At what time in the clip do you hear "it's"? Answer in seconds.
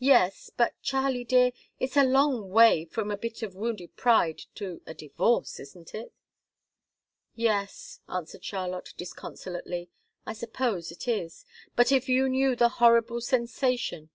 1.78-1.96